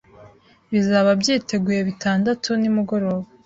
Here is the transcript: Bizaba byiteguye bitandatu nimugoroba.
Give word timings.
Bizaba 0.71 1.09
byiteguye 1.21 1.79
bitandatu 1.89 2.49
nimugoroba. 2.61 3.27